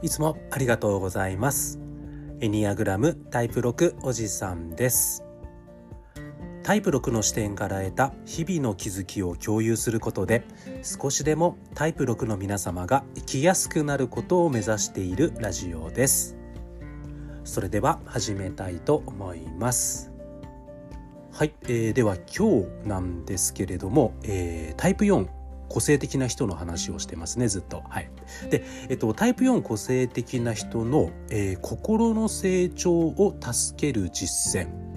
[0.00, 1.80] いつもありがとうございます。
[2.40, 5.24] エニアグラムタイプ6おじさんです。
[6.62, 10.44] タイプ6の視点から得た日々の気づきを共有することで
[10.82, 16.36] 少しでもタイプ6の皆様が生きやすくなることを目指しているラジオです。
[17.42, 20.12] それでは始めたいと思います。
[21.32, 25.37] はい、えー、では今日なんですけれども、えー、タイプ4
[25.68, 27.82] 個性的な人の話をしてますねずっと。
[27.88, 28.10] はい、
[28.50, 34.88] で、えっと、タイプ4個性的な人の、えー、心の成長を助ける実践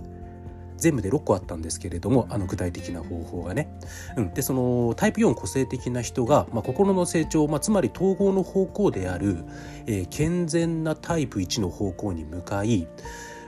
[0.82, 3.72] 全部で6個あったんですけれどもあの具体的な方法がね。
[4.18, 9.46] うん、でそのタイプ4個性的な人が、まあ、心の成長、まあ、つまり統合の方向である、
[9.86, 12.88] えー、健全なタイプ1の方向に向かい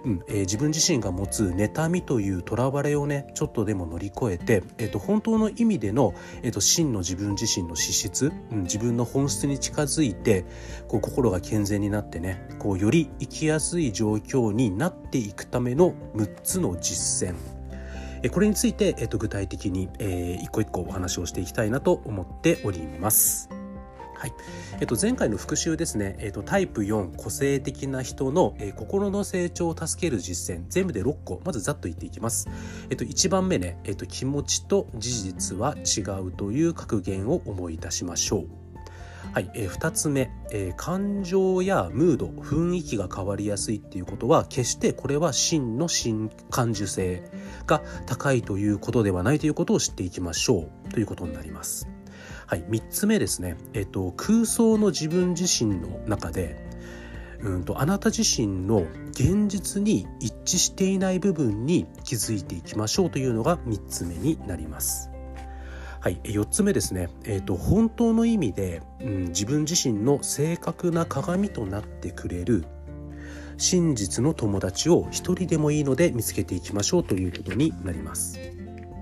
[0.06, 10.46] うんえー、自分自身が持つ妬みというとらわれをねちょっとでも乗り越えて、えーと、本当の意味での、えーと、真の自分自身の資質、うん、自分の本質に近づいて
[10.88, 17.36] こう心が健全になってねこうより生きやすい状況になっていくための6つの実践
[18.32, 23.63] これについて、えーと、具体的に、えー、一個一個お話をしていきたいなと思っております。
[24.24, 24.34] はい。
[24.80, 32.48] えっと、前回の復習ですね、えっと、タイプ4個性的な人の、えー、心の成長を助ける実践全部で6個まずざっと言っていきます、
[32.90, 38.48] えっと、1番目ね、えっと、気持ちと事実は違うという格言を思い出しましょう。
[39.34, 47.30] はい、えー、2つ目、えー、感情やムード雰囲気が変わりやすいっていうことは決してこれは真の真感受性
[47.68, 50.90] が高いということではないということを知っていきましょう。
[50.94, 51.93] ということになります。
[52.54, 56.64] はい、3つ目ですね、えっと、空想の自分自身の中で
[57.40, 65.10] うんとあなた自身の現実に一致していない部分に気づいていきましょうというのが3つ目になります。
[66.00, 72.66] はい、4つ目ですね、えーと、本当の意味で、うん、自分自身の正確な鏡となってくれる
[73.58, 78.38] 真実の友達を一人でもいいので見つけていきましょうということになります。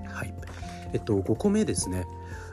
[0.08, 0.34] はい
[0.94, 2.06] えっと、5個目ですね、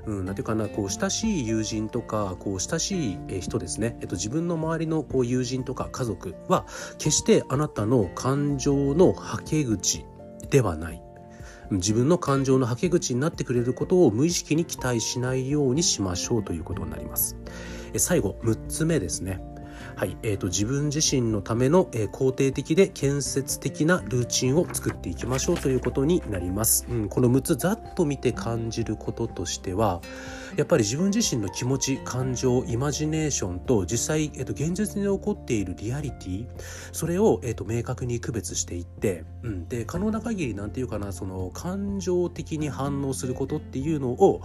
[0.06, 6.66] うん、なんて言うかなこう親しい友人とかこう親しい人ですね、えっと、自分の周りのこう友人とか家族は
[6.98, 10.04] 決してあなたの感情のはけ口
[10.50, 11.02] ではない。
[11.70, 17.36] 自分の感情のはけ口になってくれることを無意識に期待しないようにしましょうということになります。
[17.96, 19.42] 最後6つ目ですね。
[19.98, 26.86] はいえーと、自分自身のための、えー、肯定的で建設的なルーチンを作っていきましょうということになります。
[26.88, 30.00] うん、この6つざっと見て感じることとしては
[30.56, 36.46] やっぱり自分自身の気持ち感情イマジネーションと実際、えーと、現実に起こっているリアリティ
[36.92, 44.42] それを、えーと、明確に区別していって、うん、で可能な限りなんていうかなその感情的に反応することっていうのを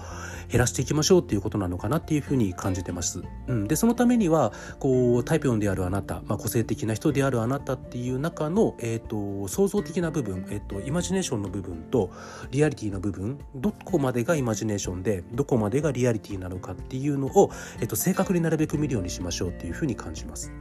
[0.49, 3.21] 減らしていきましょうっていうことなのかなっていうふうに感じてます。
[3.47, 12.11] うん、でそのためにはこうタイピョンであるあなた、まあ、個性的な人であるあなたっていう中の、えーと、創造的な部分、えーと、イマジネーションの部分と
[12.51, 20.51] リアリティの部分どこまでがイマジネーションでどこまでがリアリティなのかっていうのを、えーと正確になるべく見るようにしましょうっていうふうに感じます。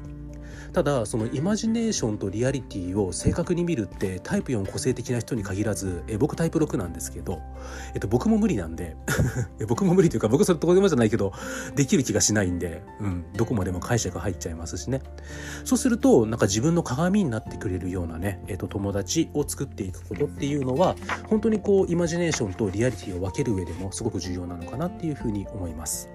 [0.73, 7.41] ただそのイマジネーションとリアリティを正確に見るってタイプ4個性的な人に限らずえ僕タイプ6なんですけど、
[7.95, 8.97] えっと、僕も無理なんで
[9.69, 11.33] 僕も無理というか僕それとこでもじゃないけど
[11.77, 15.03] できる気がしないんで、うん、どこまでも解釈入っちゃいますしね
[15.65, 20.97] そうするとなんか自分の鏡になってくれるようなね、えっと、友達を作っていくことっていうのは
[21.29, 26.12] 本当にこうイマジネーションとリアリティを分ける上でもすごく重要なのかなっていうふうに思います。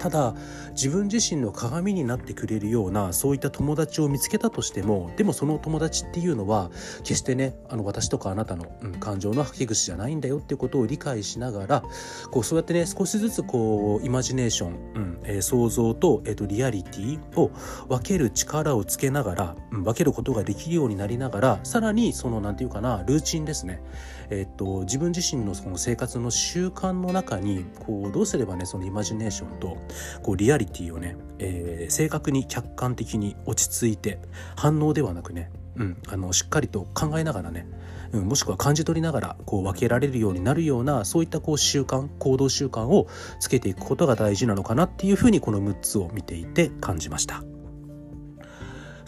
[0.00, 0.34] ただ
[0.70, 6.70] 自分自身の鏡になってくれるようなそういった友達を見つけたとしてもでもその友達っていうのは
[7.04, 11.84] 決してねあの私とかあなたの、うん、感情の吐き口じゃないんだよっていうことを理解しながら
[12.30, 17.50] こうそうやってね少しずつこうイマジネーション、うんえー、想像と,、えーと、リアリティを
[17.88, 23.82] 分ける力をつけながら、うん、分けることができるようになりながらさらにその何て言うかなルーチンですね。
[24.30, 29.76] えっと、自分自身のその生活の習慣の中にこうどうすればねそのイマジネーションと
[30.22, 34.20] こうリアリティをね、えー、正確に客観的に落ち着いて
[34.56, 37.66] 反応ではなくね、うん、あのしっかりと考えながらね
[38.12, 43.06] うん、もしくは感じ取りながらこう分けられるようになるようなそういったこう習慣行動習慣を
[43.38, 47.44] つけていくことが大事なのかなっていうふうにこの6つを見ていて感じました。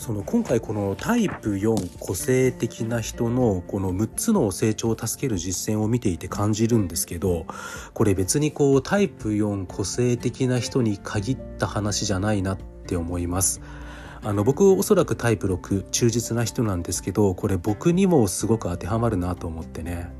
[0.02, 7.46] その今回このタイプ4個性的な人のこの6つの成長を助ける実践を見ていて感じるんですけど
[7.94, 13.60] これ別にこうタイプ4個性的な人に限った話じゃないなって思います。
[14.25, 20.10] あの僕おそらくタイプ6忠実な人なんですけどこれ僕にもすごく当てはまるなと思ってね。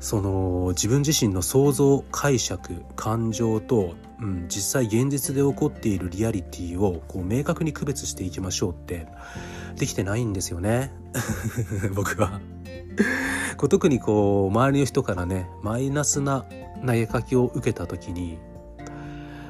[0.00, 9.08] その自分自身の想像解釈感情と、うん、実際現実で起こっているリアリティをこう明確に区別していきましょうって
[9.76, 10.92] できてないんですよね。
[11.94, 12.40] 僕は。
[13.56, 16.44] こう特にこう周りの人からねマイナスな
[16.86, 18.38] 投げかけを受けた時に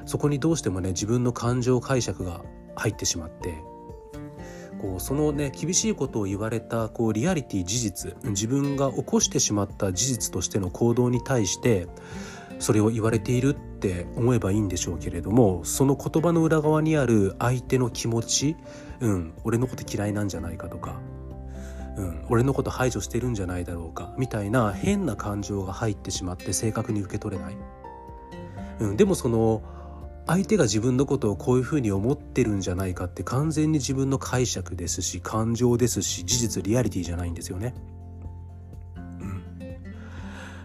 [0.06, 2.42] そこにどうしてもね自分の感情解釈が
[2.76, 3.54] 入ってしまって
[4.80, 11.88] こうそのね厳しいことを言われたこうリアリティ事実自分が起こしてしまった事実としての行動に対して
[12.58, 18.56] それを言われているって思えばいいんでしょうけれどもその言葉の裏側にある相手の気持ち、
[19.00, 21.00] うん、俺のこと嫌いなんじゃないかとか、
[21.96, 27.56] うん、俺のこと排除してるんじゃないだろうかみたいな変な感情が入ってしまって正確に受け取れない。
[28.80, 29.62] うん、でもその
[30.28, 37.74] 相手が自分のことをこういうふうに思ってるんじゃないかって完全に自分の解釈ですし感情ですし事実リアリティじゃないんですよね。
[38.94, 39.42] うん、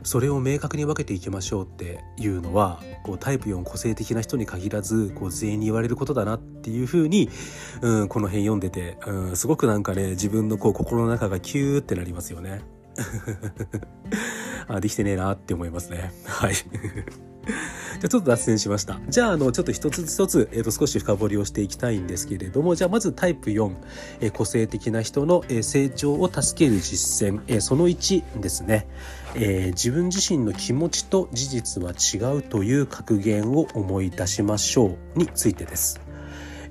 [0.03, 7.29] それを明確に分けていきましょうっていうのはこうタイプ4個性的な人に限らずこう全員に言われることだなっていうふうに、
[7.81, 12.59] うん、この辺読んでて、うん、すごくなんかね自分のこう心の中がキューってなりますよね。
[14.67, 16.11] あできてねえなって思いますね。
[16.25, 16.53] はい。
[17.99, 18.99] じゃちょっと脱線しました。
[19.09, 23.75] じゃあ、あの、ちょっと一つ一つ、えっ、ー、と、少し深掘りをしていきたいんですけれども、じゃあ、まずタイプ4、
[24.21, 28.87] えー、個性的な人の、えー、成長を助ける実践、えその1ですね、
[29.35, 35.99] え自分自身の気持ちと事実は違うという格言を思い出しましょうについてです。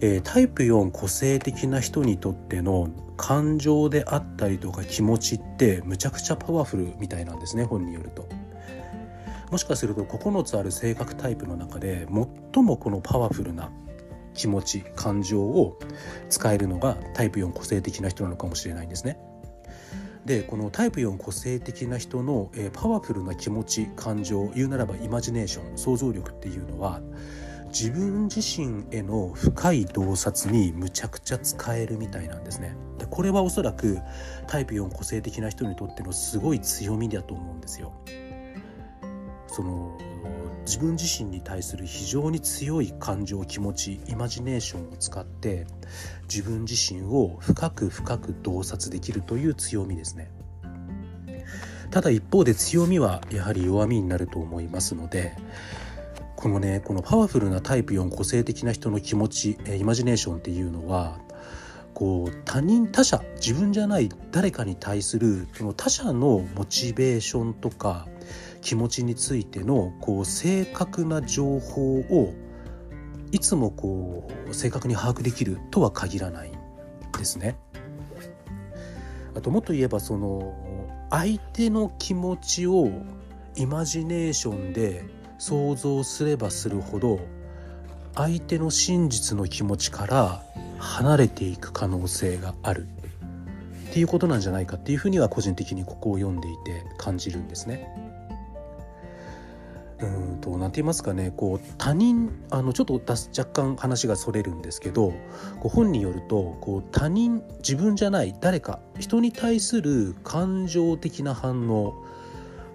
[0.00, 8.41] えタイプ4個性的な人にとっての感情であったりとか気持ちってむちゃくちゃパワフルみたいなんですね本によると。
[9.52, 12.08] もしかすると9つある性格タイプの中で
[12.54, 13.70] 最もこのパワフルな
[14.32, 15.78] 気持ち感情を
[16.30, 19.18] 使えるのがタイプ4個性的な人なのかもしれないんですね。
[20.24, 27.02] でこのタイプ4個性的な人の、えー、パワフルな気持ち感情言うならばイマジネーション想像力っていうのは
[27.66, 32.74] 自分自身への深い洞察にむちゃくちゃ使えるみたいなんですね。
[32.96, 33.98] でこれはおそらく
[34.46, 37.92] タイプ4個性的な人にとってのすごい強みだと思うんですよ。
[39.52, 39.96] その
[40.64, 45.66] 自分自身に対する非常に強い感情気持ちイマジネーションを使って
[46.32, 50.30] 自分自身を深く深く洞察できるという強みですね。
[51.90, 55.36] ただ一方で強みはやはり弱みになると思いますので
[56.36, 61.18] このねこのパワフルなタイプ4個性的な人の気持ちイマジネーションっていうのは
[61.92, 68.08] こう他人他者自分じゃない誰かに対するその他者のモチベーションとか
[68.62, 72.32] 気持ちについてのこう正確な情報を
[73.32, 76.52] いつもこう正確に把握できるとは限らないん
[77.18, 77.56] ですね。
[79.34, 80.54] あともっと言えばその
[81.10, 82.90] 相手の気持ちを
[83.56, 85.04] イマジネーションで
[85.38, 87.20] 想像すればするほど
[88.14, 90.42] 相手の真実の気持ちから
[90.78, 92.86] 離れていく可能性がある
[93.90, 98.01] っていうことなんじゃないかっていうふうには個人的にここを読んでいて感じるんですね。
[100.06, 105.12] うんと何て言いますかねこう他人あのちょっと若干話がそれるんですけど
[105.60, 111.94] こう本によるとこう他人自分じゃない誰か人に対する感情的な反応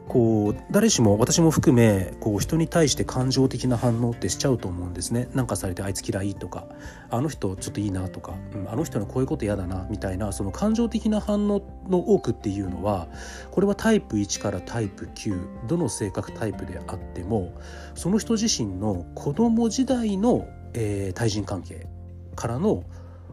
[0.07, 6.67] こう誰しも私も含めこう人に対して感情的な反応ってしちゃうと思うんですねなんかされてあいつ嫌いとか
[7.09, 13.07] あの人ちょっといいなとか、うん、あの人のこういうこと嫌だなみたいなその感情的な反応の多くっていうのは
[13.51, 17.53] これはタイプ1からタイプ9どの性格タイプであっても
[17.93, 21.87] その人自身の子供時代の、えー、対人関係
[22.35, 22.83] からの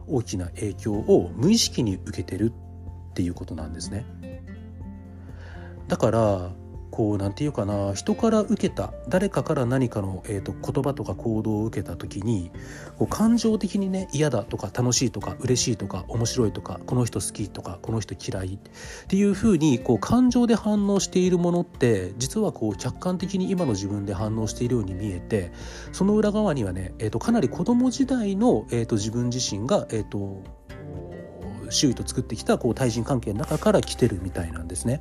[0.08, 2.52] 大きな影響を無意識に受けてる
[3.10, 4.04] っていうことなんですね。
[5.88, 6.50] だから
[6.94, 12.52] こう何て言うかな人から受けた誰かから何かの、えーと、言葉とか行動を受けた時に
[13.00, 18.58] こう感情的にね嫌だとか楽しいとか嬉しいとか面白いとかこの人好きとかこの人嫌いっ
[19.08, 25.50] ていうふうにこう感情で反応しているものって実はこう客観的に今の自分で反応しているように見えて
[25.90, 30.44] その裏側にはね、えーと、かなり子供時代の、えーと、自分自身が、えー、と
[31.70, 35.00] 周囲と作ってきたこう対人関係の中から来てるみたいなんですね。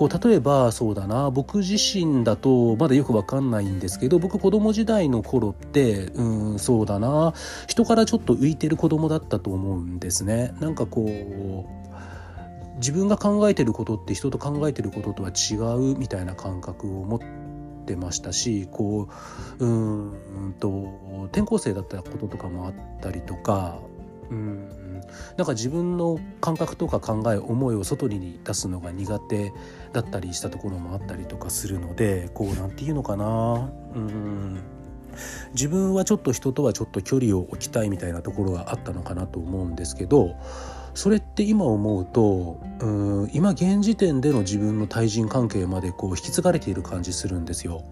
[0.00, 7.34] こう例えばそうだな僕自身だとまだよくわかんないんですけど僕子供時代の頃ってうんそうだな
[7.68, 10.54] 人からちょっと浮いてる子供だったと思うんですね。
[10.58, 17.20] なんかこう自分が考えてることって人と考えてることとは違うみたいな感覚を持っ
[17.84, 19.10] てましたしこ
[19.58, 23.76] ううんと転校生だったこととかもあったりとか
[24.30, 24.89] うん
[25.36, 29.52] なんか自分の感覚とか考え思いを外に出すのが苦手
[29.92, 34.60] だったりしたところもあったりとかするのでこうなんていうのかなうん
[35.54, 40.36] 自分はちょっと人とはちょっと距離を置きたいみたいなところがあったのかなと思うんですけど
[40.94, 47.84] それって今思うとうん今現時点での自分の対人関係までこう引き継がれている感じするんですよ。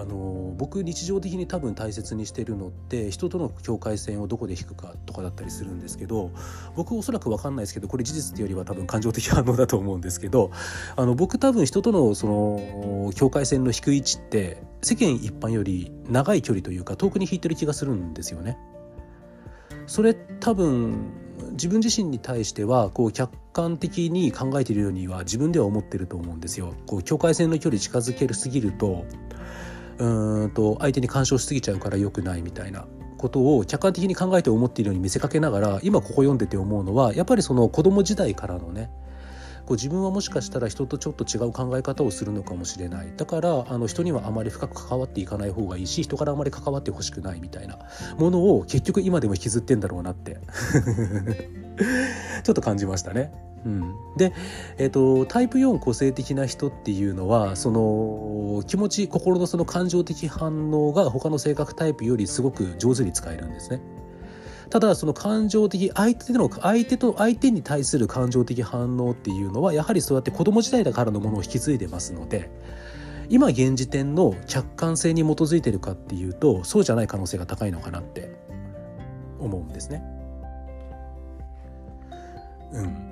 [0.00, 6.30] あの僕日常的に多分大切にしてるのって人との境界線をどこで引くかとかだったりするんですけど
[6.74, 10.52] 僕おそらく分かんないですけどこれ事実っていうよりは多分感情的反応だと思うんですけど
[10.96, 18.56] あの僕多分人とのその境界線の低い位置って世間一般より長い距離というか遠くに引いてる気がするんですよね。
[19.86, 21.12] それ多分
[21.52, 26.74] 自分自身に対してはこう客観的に考えているようには自分では思ってると思うんですよ。
[26.86, 29.04] こう境界線の距離近づけるすぎると
[30.00, 32.86] うんと相手に干渉しすぎちゃうから良くないみたいな
[33.18, 38.90] ことを客観的に考えて思っているように見せかけながら今ここ読んでて思うのはやっぱりその子供時代からのね
[39.66, 47.78] こう自分はもしかしたら人とちょっと違う考え方をするのかもしれないだからあの人にはあまり深く関わっていかない方がいいし人からあまり関わってほしくないみたいな
[48.18, 50.38] ものを結局今でも引きずってんだろうなって
[52.42, 53.49] ちょっと感じましたね。
[53.64, 54.32] うん、で、
[54.78, 63.80] えーと、タイプ4個性的な人っていうのはその気持ち心のその感情的反応が他の性格タイプよりすごく上手に使えるんですね。
[64.70, 72.48] ただその感情的相手の相手と相手に対する感情的反応っていうのはやはりそうやって子供時代だからのものを引き継いでますので
[73.28, 78.30] 今現時点の客観性に基づいてるかっていうとそうじゃない可能性が高いのかなって
[79.40, 80.04] 思うんですね。
[82.72, 83.09] うん、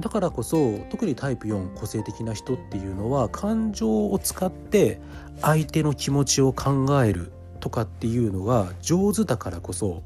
[0.00, 5.00] だからこそ特にタイプ4個性的な人っていうのは感情を使って
[5.40, 10.02] 相手の気持ちを考えるとかっていうのが上手だからこそ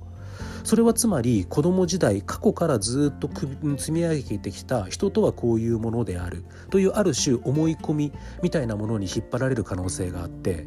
[0.64, 3.28] それはつまり子供時代過去からずっと
[3.76, 10.66] 積み上げてきた人とはこういうものであるというある種思い込みみたいなものに引っ張られる可能性があって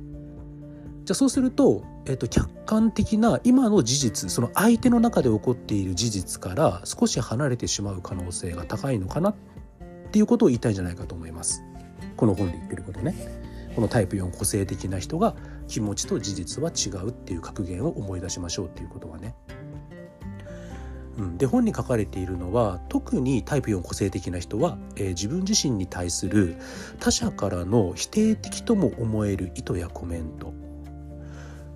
[1.07, 9.35] じゃあそうすると、えっと、客観的な今の事実その相手の中で起こっている事実から少し離れてしまう可能性が高いのかなっ
[10.11, 11.63] ていうことを言いたいんじゃないかと思います。
[12.17, 13.15] この本で言ってることね。
[13.73, 15.37] このタイプ4個性的な人が
[15.69, 19.33] 気持ちと事実は違うっていう格言を思い出しましょうっていうことはね。
[21.17, 26.57] うん、で本に書かれているのは特にタイプ4個性的な人は、えー、自分自身に対する
[26.99, 30.66] 他者からの否定的とも思える意図やコメント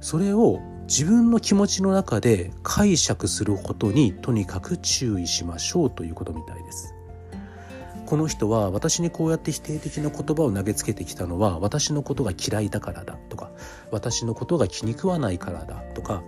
[0.02, 6.96] それを自分の気持ちの中で解釈することにとにかく注意しましょうということみたいです。
[8.12, 13.52] この人は私にこうやって否定的な言葉を投げつけてきたのは私のことが嫌いだからだとか
[13.90, 16.22] 私のことが気に食わないからだとか、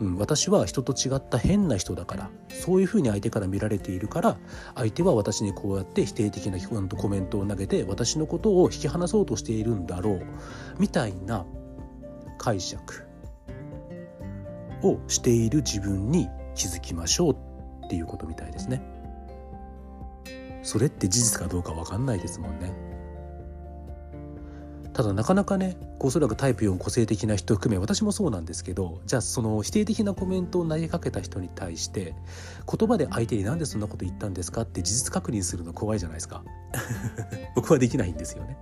[0.00, 4.38] うん、私は人と違った変な人だからそういうふうに相手から見られているから
[4.74, 6.58] 相手は私にこうやって否定的な
[6.96, 10.26] コメントを投げて私のことを引き離そうとしているんだろう
[10.78, 11.44] みたいな
[12.38, 13.07] 解釈
[14.82, 18.82] をしている自分に気づきましょうっていうことみたいですね。
[20.62, 22.88] それって事実かどうか分かんないですもんね。
[24.98, 32.16] ただなかなかねおそらくタイプ4個性的な人含め私もそうなんですけどじゃあその否定的なコメントを投げかけた人に対して
[32.66, 36.42] 言葉で相手に何でそんなこと言ったんですかって事実確認するの怖いじゃないですか
[37.54, 38.58] 僕はできないんですよね。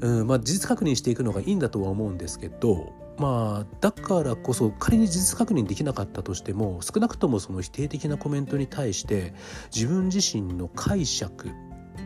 [0.00, 9.34] うんまあ、事実確認していくのがいいんだとは思うんですけどまあだからこそ仮に事実確認できなかったとしても少なくともその否定的なコメントに対して
[9.74, 11.50] 自分自身の解釈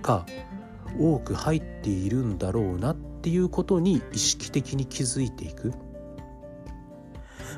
[0.03, 0.27] が
[0.99, 5.73] 多く入っているんだろうなっていうことに意識的に気づいていく。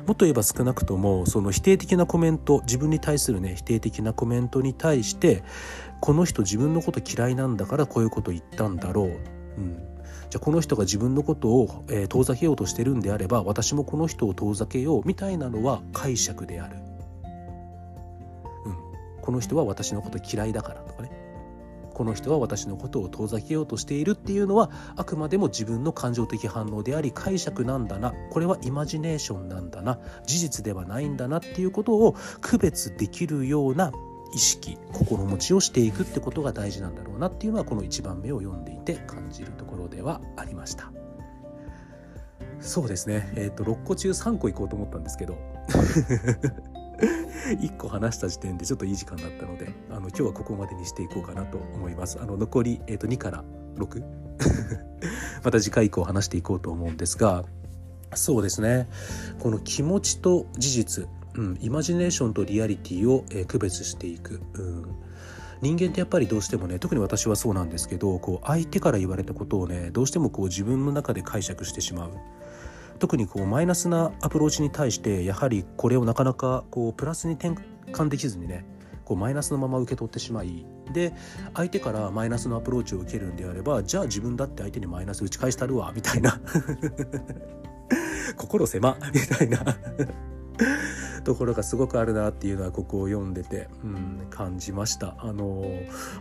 [0.05, 5.43] もっと言えば少なくともその否定的なコメント自分に対するね否定的なコメントに対して
[5.99, 9.05] この人自分のこと嫌いなんだからこういうこと言ったんだろう、
[9.57, 9.96] うん、
[10.29, 16.77] じゃあこの人が自分のことを、え、遠ざけようとしてるんであれば私もこの人を遠ざけようみたいなのは解釈である、
[18.65, 21.27] うん、この人は私のこと嫌いだからとかね。
[21.97, 28.13] この人は私のことを遠ざけようとしているっていうのはあくまでも自分の感情的反応であり解釈なんだな。
[28.29, 29.97] これはイマジネーションなんだな。
[30.23, 33.91] 事実ではないんだなっていうことを区別できるような
[34.33, 40.91] 意識心持ちをしていくってことが大事なんだろうなっていうのはこの1番目を読んでいて感じるところではありました。
[42.59, 43.31] そうですね。
[43.35, 45.37] えっ、ー、と6個中3個いこうと思ったんですけど
[47.61, 52.19] 1個話した時点でちょっといい時間だったのであの今日はここまでにしていこうかなと思います。
[52.21, 53.43] あの残り、えー、と2から
[53.75, 54.03] 6
[55.43, 57.45] また次回以降話していこうと思うんですが
[58.15, 58.87] そうですね。
[59.39, 61.07] この気持ちと事実
[61.37, 64.85] うん、イマジネーションとリアリティを、えー、区別していく、うん、
[65.61, 72.11] 人間ってやっぱりどうしてもね特に私はそうなんですけどこう相手から言われたことをねどうしてもこう自分の中で解釈してしまう。
[72.99, 77.53] 特にこうマイナスなアプローチに対してやはりこれをなかなかこうプラスに転
[77.91, 78.65] 換できずにね
[79.05, 81.13] こうマイナスのまま受け取ってしまいで
[81.53, 86.41] 相手からマイナスのアプローチを受けるんであればじゃあ自分だって相手にマイナス打ち返したるわみたいな。
[88.35, 89.59] 心狭みたいな。
[91.27, 95.13] ところがすごくあるなっていうのはここを読んでて、うん、感じました。
[95.19, 95.65] あの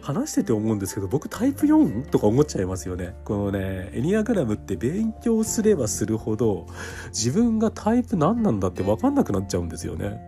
[0.02, 3.14] 話してて思うんですけど僕タイプ4とか思っちゃいますよね。
[3.24, 6.66] このねエニアグラムって勉強すればするほど
[7.10, 10.18] 自分がタイプ何なんだって分かんなくなっちゃうんですよね。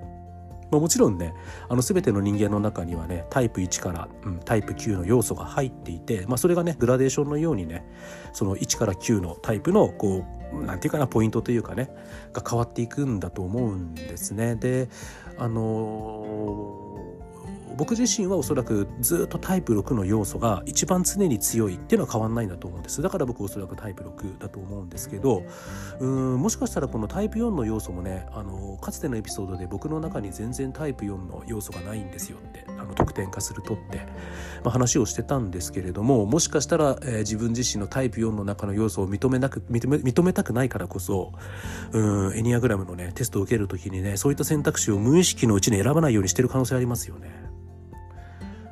[0.70, 1.34] まあ、もちろんね
[1.68, 7.84] あの全ての人間の中にはねタイプ1から、うん、タイプ9の要素が入っていて、まあ、それがねグラデーションのようにね
[8.32, 11.90] その1から9のタイプのこうなんていうかなポイントというかね
[12.32, 14.54] が変わっていくんだと思うんですね。
[14.56, 14.88] で
[15.36, 16.88] あのー
[17.78, 25.44] 僕自身はおそらくずっとタイプ6の要素が一番常に強いっていうのは変わんないんだと思うんですだから僕おそらくタイプ6だと思うんですけど
[26.00, 33.98] うんもしかしたらこのタイプ4の要素もねあのかつてのエピソードで僕の中に全然タイプ4の要素がないんですよっての得点化するとって、
[34.64, 41.32] まあ、話をしてたんですけれどももしかしたら、えー、自分自身のタイプ4の中の要素を認めなく認め認めたくないからこそ
[41.92, 47.30] うんエニアグラムのねテストを受ける時にねそういった選択肢を無意識のうちに選ばないようにしてる可能性ありますよね。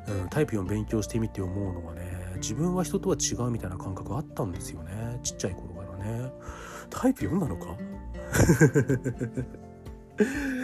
[0.07, 6.31] うん、タイプ4勉強してみて思うのはね自分は人とは違うみたいな感覚あったんですよねちっちゃい頃からね
[6.89, 7.75] タイプ4なのか？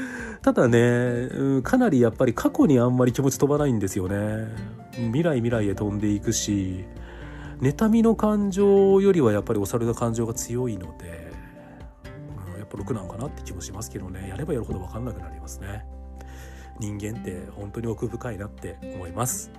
[0.44, 1.30] ただね、
[1.64, 4.46] かなりやっぱり過去にあんまり気持ち飛ばないんですよね
[4.92, 6.84] 未来未来へ飛んでいくし
[7.62, 11.32] 妬みの感情よりはやっぱりお猿の感情が強いので、
[12.54, 15.86] うん、やっぱ6なんかなって気もしますけどねやればやるほど分かんなくなりますね。
[16.80, 19.52] 人間って本当に奥深いなって思います。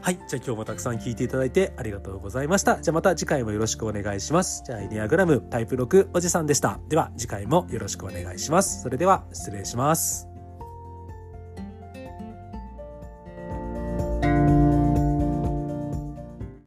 [0.00, 0.16] はい。
[0.28, 2.80] じゃあ今日もたくさん聞いていただいてありがとうございました。
[2.80, 4.62] じゃあまた次回もよろしくお願いします。
[4.64, 6.78] じゃあエニアグラムタイプ6おじさんでした。
[6.88, 8.82] では次回もよろしくお願いします。
[8.82, 10.35] それでは失礼します。